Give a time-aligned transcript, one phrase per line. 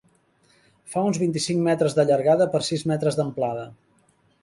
[0.93, 3.73] Fa uns vint-i-cinc metres de llargada per sis metres d'amplada.